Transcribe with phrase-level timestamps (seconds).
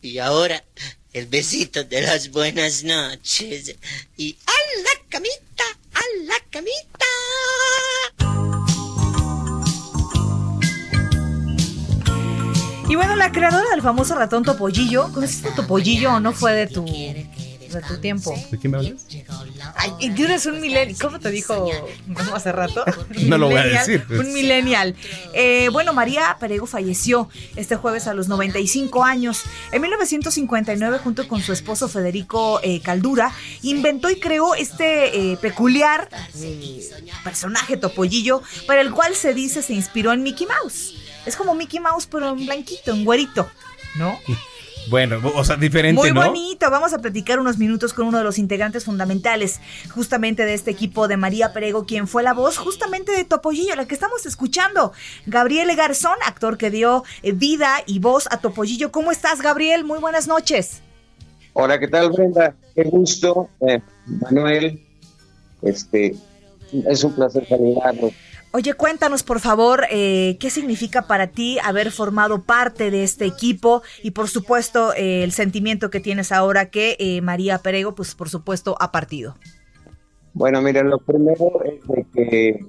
[0.00, 0.62] Y ahora,
[1.12, 3.74] el besito de las buenas noches.
[4.16, 7.06] Y a la camita, a la camita.
[12.88, 16.66] Y bueno, la creadora del famoso ratón Topollillo, ¿conociste a Topollillo o no fue de
[16.68, 18.34] tu, de tu tiempo?
[18.50, 19.04] ¿De quién me hablas?
[19.80, 20.98] Ay, y tú eres un millennial.
[21.00, 21.70] ¿Cómo te dijo
[22.34, 22.84] hace rato?
[23.28, 24.04] No lo voy a decir.
[24.10, 24.96] Un millennial.
[25.34, 29.44] Eh, bueno, María Perego falleció este jueves a los 95 años.
[29.70, 36.08] En 1959, junto con su esposo Federico eh, Caldura, inventó y creó este eh, peculiar
[36.40, 36.88] eh,
[37.22, 40.94] personaje topollillo, para el cual se dice se inspiró en Mickey Mouse.
[41.24, 43.48] Es como Mickey Mouse, pero en blanquito, en güerito,
[43.96, 44.18] ¿no?
[44.88, 46.24] Bueno, o sea, diferente, Muy ¿no?
[46.26, 46.70] bonito.
[46.70, 49.60] Vamos a platicar unos minutos con uno de los integrantes fundamentales
[49.92, 53.86] justamente de este equipo de María Perego, quien fue la voz justamente de Topollillo, la
[53.86, 54.92] que estamos escuchando.
[55.26, 58.90] Gabriel Garzón, actor que dio eh, vida y voz a Topollillo.
[58.90, 59.84] ¿Cómo estás, Gabriel?
[59.84, 60.82] Muy buenas noches.
[61.52, 62.54] Hola, ¿qué tal, Brenda?
[62.74, 64.80] Qué gusto, eh, Manuel.
[65.62, 66.14] Este,
[66.88, 68.12] es un placer saludarlos.
[68.50, 73.82] Oye, cuéntanos por favor eh, qué significa para ti haber formado parte de este equipo
[74.02, 78.30] y por supuesto eh, el sentimiento que tienes ahora que eh, María Perego, pues por
[78.30, 79.36] supuesto, ha partido.
[80.32, 82.60] Bueno, mira, lo primero es de que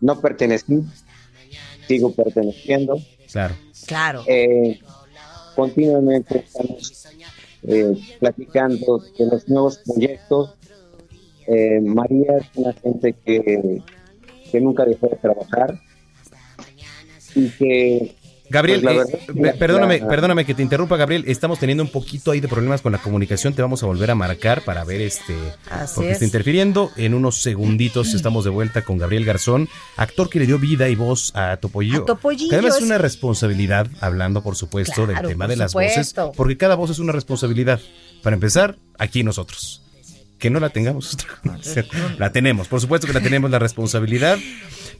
[0.00, 0.82] no pertenecí,
[1.88, 2.96] sigo perteneciendo.
[3.32, 3.54] Claro.
[3.86, 4.22] Claro.
[4.26, 4.80] Eh,
[5.56, 7.06] continuamente estamos
[7.62, 10.54] eh, platicando de los nuevos proyectos.
[11.46, 13.82] Eh, María es una gente que,
[14.54, 15.80] que nunca dejó de trabajar
[17.34, 18.14] y que
[18.50, 21.24] Gabriel, Pues eh, es que perdóname, la- perdóname que te interrumpa, Gabriel.
[21.26, 23.54] Estamos teniendo un poquito ahí de problemas con la comunicación.
[23.54, 25.34] Te vamos a volver a marcar para ver este.
[25.70, 26.14] Así porque es.
[26.16, 26.92] está interfiriendo.
[26.96, 30.94] En unos segunditos estamos de vuelta con Gabriel Garzón, actor que le dio vida y
[30.94, 32.02] voz a Topollillo.
[32.02, 35.56] A Topollillo, Que además es es- una responsabilidad, hablando por supuesto Claro, del tema de
[35.56, 36.26] las supuesto.
[36.26, 37.80] voces, porque cada voz es una responsabilidad.
[38.22, 39.82] Para empezar, aquí nosotros.
[40.44, 41.16] Que no la tengamos,
[42.18, 44.36] la tenemos, por supuesto que la tenemos la responsabilidad.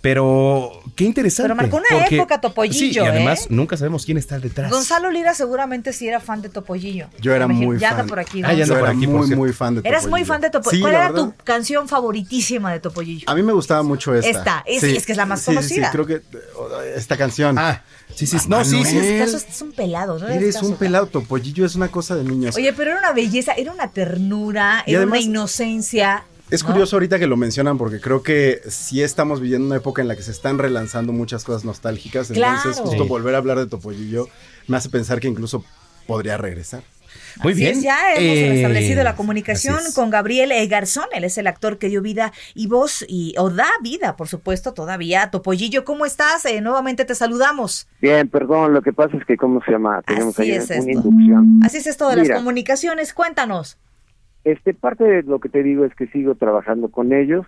[0.00, 1.44] Pero qué interesante.
[1.48, 3.46] Pero marcó una porque- época, Topollillo, Sí, y además ¿eh?
[3.50, 4.70] nunca sabemos quién está detrás.
[4.70, 7.08] Gonzalo Lira seguramente sí era fan de Topollillo.
[7.22, 8.00] Yo era muy ya fan.
[8.00, 8.42] anda por aquí.
[8.44, 10.10] Ah, ya Yo por era aquí, muy, muy fan de Eras Topollillo.
[10.10, 10.76] muy fan de Topollillo.
[10.76, 13.24] Sí, ¿Cuál era verdad, tu canción favoritísima de Topollillo?
[13.30, 14.28] A mí me gustaba mucho esta.
[14.28, 15.86] Esta, es- es que es la más conocida.
[15.86, 16.22] Sí, creo que eh,
[16.96, 17.58] esta canción.
[17.58, 17.82] Ah,
[18.14, 18.36] sí, sí.
[18.48, 18.98] No, sí, sí.
[18.98, 20.28] En este caso es un pelado, ¿no?
[20.28, 22.54] Eres caso, un pelado, Topollillo es una cosa de niños.
[22.56, 26.24] Oye, pero era una belleza, era una ternura, Y era además- una inocencia.
[26.50, 26.70] Es ¿no?
[26.70, 30.14] curioso ahorita que lo mencionan porque creo que sí estamos viviendo una época en la
[30.16, 32.30] que se están relanzando muchas cosas nostálgicas.
[32.30, 32.86] Entonces, Claro.
[32.88, 33.08] justo Sí.
[33.08, 34.28] volver a hablar de Topollillo
[34.68, 35.64] me hace pensar que incluso
[36.06, 36.82] podría regresar.
[37.42, 37.76] Muy Así bien.
[37.78, 41.06] es, ya hemos Eh, restablecido la comunicación con Gabriel eh, Garzón.
[41.12, 44.72] Él es el actor que dio vida y voz, y, o da vida, por supuesto,
[44.72, 45.30] todavía.
[45.30, 46.44] Topollillo, ¿cómo estás?
[46.44, 47.88] Eh, nuevamente te saludamos.
[48.00, 50.02] Bien, perdón, lo que pasa es que, ¿cómo se llama?
[50.06, 50.90] Tenemos Así ahí es una esto.
[50.90, 51.60] inducción.
[51.64, 53.12] Así es esto de las comunicaciones.
[53.14, 53.78] Cuéntanos.
[54.44, 57.46] Este, parte de lo que te digo es que sigo trabajando con ellos.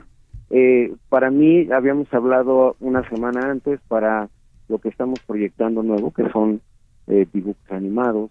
[0.51, 4.29] Eh, para mí, habíamos hablado una semana antes para
[4.69, 6.61] lo que estamos proyectando nuevo, que son
[7.07, 8.31] eh, dibujos animados.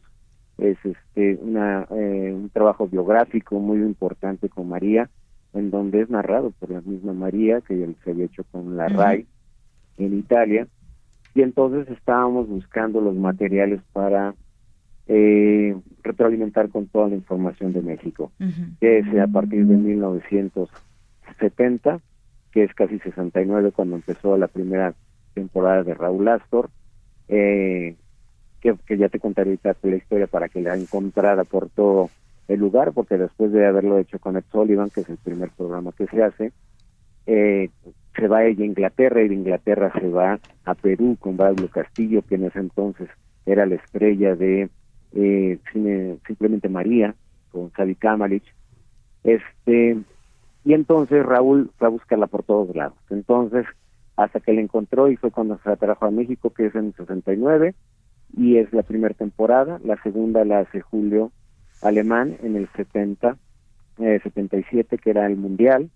[0.57, 5.09] Es este una, eh, un trabajo biográfico muy importante con María,
[5.53, 8.87] en donde es narrado por la misma María, que se había hecho con la.
[8.87, 9.27] RAI
[9.97, 10.67] en Italia.
[11.33, 14.33] Y entonces estábamos buscando los materiales para
[15.07, 18.31] eh, retroalimentar con toda la información de México
[18.79, 21.99] que es a partir de 1970,
[22.51, 24.93] que es casi 69 cuando empezó la primera
[25.33, 26.69] temporada de Raúl Astor,
[27.27, 27.95] eh,
[28.61, 32.09] que, que ya te contaré ahorita la historia para que la encontrara por todo
[32.47, 35.91] el lugar, porque después de haberlo hecho con Ed Sullivan, que es el primer programa
[35.91, 36.53] que se hace,
[37.27, 37.69] eh,
[38.15, 42.21] se va ella a Inglaterra y de Inglaterra se va a Perú con Pablo Castillo,
[42.21, 43.09] que en ese entonces
[43.45, 44.69] era la estrella de
[45.15, 45.59] eh,
[46.27, 47.15] simplemente María,
[47.51, 48.45] con Xavi Kamalich.
[49.23, 49.97] Este,
[50.63, 52.97] y entonces Raúl fue a buscarla por todos lados.
[53.09, 53.65] Entonces,
[54.17, 56.93] hasta que la encontró y fue cuando se trajo a México, que es en el
[56.95, 57.75] 69,
[58.37, 59.79] y es la primera temporada.
[59.83, 61.31] La segunda la hace Julio
[61.81, 63.37] Alemán en el 70,
[63.99, 65.89] eh, 77, que era el Mundial.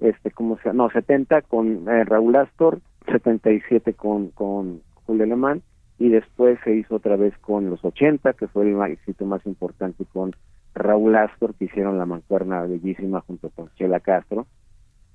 [0.00, 5.62] Este, ¿cómo se No, 70 con eh, Raúl Astor, 77 con, con Julio Alemán,
[6.00, 10.04] y después se hizo otra vez con los 80, que fue el éxito más importante
[10.12, 10.34] con
[10.74, 14.46] Raúl Astor, que hicieron la mancuerna bellísima junto con Chela Castro,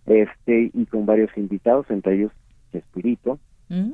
[0.06, 2.32] este y con varios invitados, entre ellos
[2.72, 3.94] Chespirito, Mm.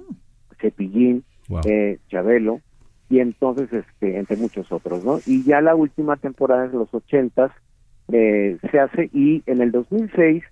[0.60, 1.62] Cepillín, Wow.
[1.66, 2.60] eh, Chabelo,
[3.10, 5.22] y entonces, este, entre muchos otros, ¿no?
[5.26, 7.52] Y ya la última temporada de los ochentas
[8.12, 10.44] eh, se hace, y en el 2006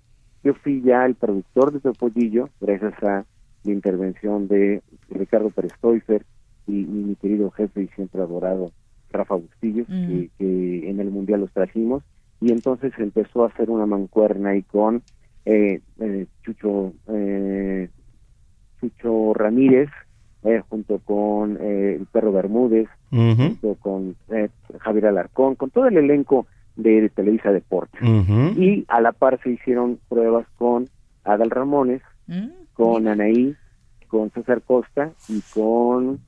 [0.42, 3.26] yo fui ya el productor de Topollillo, gracias a
[3.64, 6.24] la intervención de Ricardo Pérez Stoifer
[6.66, 8.70] y, y mi querido jefe y siempre adorado
[9.10, 10.06] Rafa Bustillos, Mm.
[10.08, 12.02] que, que en el Mundial los trajimos,
[12.40, 15.02] y entonces empezó a hacer una mancuerna ahí con
[15.44, 17.88] eh, eh, Chucho eh,
[18.80, 19.88] Chucho Ramírez,
[20.44, 24.48] eh, junto con eh, el Perro Bermúdez, junto con eh,
[24.78, 26.46] Javier Alarcón, con todo el elenco
[26.76, 28.00] de, de Televisa Deportes.
[28.56, 30.88] Y a la par se hicieron pruebas con
[31.24, 32.48] Adal Ramones, Mm.
[32.74, 33.56] con Anaí,
[34.10, 36.18] con César Costa y con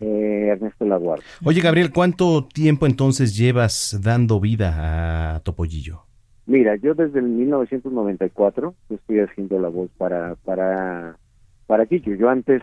[0.00, 1.26] eh, Ernesto Laguardia.
[1.44, 6.02] Oye, Gabriel, ¿cuánto tiempo entonces llevas dando vida a Topollillo?
[6.46, 11.16] Mira, yo desde el 1994 yo estoy haciendo la voz para para
[11.66, 12.14] para Guillo.
[12.16, 12.62] Yo antes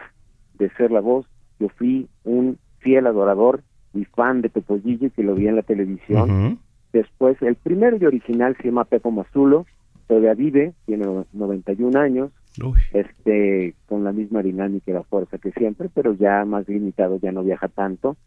[0.57, 1.25] de ser la voz,
[1.59, 6.59] yo fui un fiel adorador y fan de Topollillo que lo vi en la televisión.
[6.91, 9.65] Después, el primero y original se llama Pepo Mazulo,
[10.07, 12.31] todavía vive, tiene 91 años,
[12.63, 12.79] Uy.
[12.93, 17.31] este con la misma dinámica y la fuerza que siempre, pero ya más limitado, ya
[17.31, 18.17] no viaja tanto,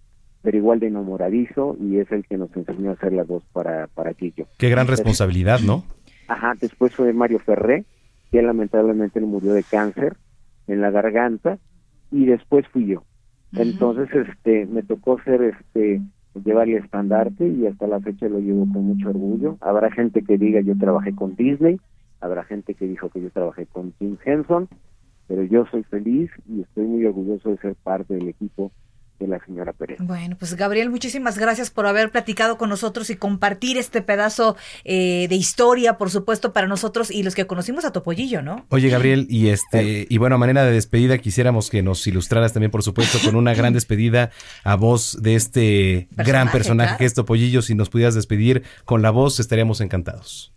[0.42, 3.88] pero igual de enamoradizo y es el que nos enseñó a hacer la voz para,
[3.88, 4.46] para Guillo.
[4.58, 5.84] Qué gran responsabilidad, ¿no?
[6.28, 7.84] Ajá, después fue Mario Ferré,
[8.30, 10.16] que lamentablemente le murió de cáncer
[10.66, 11.58] en la garganta,
[12.12, 13.02] y después fui yo.
[13.54, 16.00] Entonces, este, me tocó ser, este,
[16.44, 19.56] llevar el estandarte y hasta la fecha lo llevo con mucho orgullo.
[19.60, 21.78] Habrá gente que diga yo trabajé con Disney,
[22.22, 24.68] habrá gente que dijo que yo trabajé con Jim Henson,
[25.26, 28.72] pero yo soy feliz y estoy muy orgulloso de ser parte del equipo
[29.18, 29.98] de la señora Pérez.
[30.00, 35.26] Bueno, pues Gabriel, muchísimas gracias por haber platicado con nosotros y compartir este pedazo eh,
[35.28, 38.66] de historia, por supuesto, para nosotros y los que conocimos a Topollillo, ¿no?
[38.68, 42.70] Oye, Gabriel, y este, y bueno, a manera de despedida, quisiéramos que nos ilustraras también,
[42.70, 44.30] por supuesto, con una gran despedida
[44.64, 46.98] a voz de este gran Personaje, personaje claro.
[46.98, 47.62] que es Topollillo.
[47.62, 50.52] Si nos pudieras despedir con la voz, estaríamos encantados.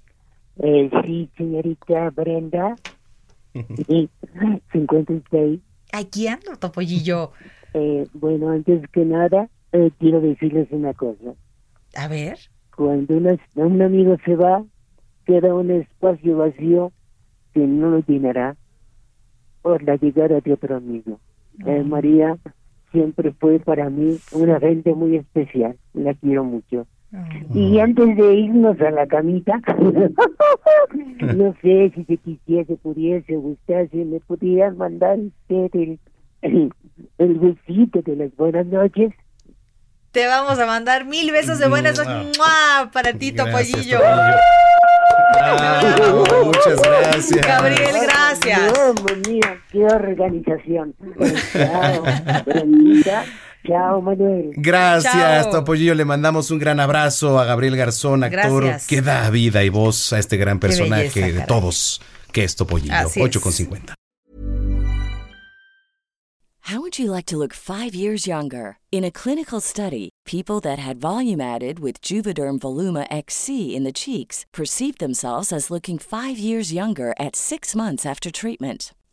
[0.57, 2.75] Eh, sí, señorita Brenda.
[3.87, 4.09] Sí,
[4.73, 5.59] 56.
[5.93, 7.31] Aquí ando, Topollillo.
[7.73, 11.33] Eh, bueno, antes que nada, eh, quiero decirles una cosa.
[11.95, 12.37] A ver.
[12.75, 14.63] Cuando una- un amigo se va,
[15.25, 16.91] queda un espacio vacío
[17.53, 18.57] que no lo llenará
[19.61, 21.19] por la llegada de otro amigo.
[21.65, 22.37] Eh, María
[22.91, 25.77] siempre fue para mí una gente muy especial.
[25.93, 26.85] La quiero mucho.
[27.53, 29.61] Y antes de irnos a la camita,
[31.19, 35.99] no sé si se quisiese, pudiese, gustase, me pudieran mandar usted el,
[36.41, 36.73] el,
[37.17, 39.13] el besito de las buenas noches.
[40.11, 42.89] Te vamos a mandar mil besos de buenas noches ¡Mua!
[42.91, 43.99] para ti, Topollillo.
[45.33, 47.45] Bravo, muchas gracias.
[47.45, 48.73] Gabriel, gracias.
[48.73, 49.41] Dios mío,
[49.71, 50.95] qué organización.
[53.65, 54.51] Chao, Manuel.
[54.55, 55.51] Gracias, Chao.
[55.51, 55.95] Topollillo.
[55.95, 58.87] Le mandamos un gran abrazo a Gabriel Garzón, actor Gracias.
[58.87, 62.01] que da vida y voz a este gran personaje belleza, de todos,
[62.31, 62.93] que es Topollillo.
[62.93, 63.25] Así es.
[63.25, 63.95] 8 con 50.
[66.69, 68.79] How would you like to look five years younger?
[68.91, 73.93] In a clinical study, people that had volume added with Juvederm Voluma XC in the
[73.93, 78.95] cheeks perceived themselves as looking five years younger at six months after treatment.